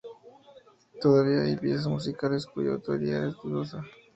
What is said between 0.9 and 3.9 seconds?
Todavía hay piezas musicales cuya autoría es dudosa.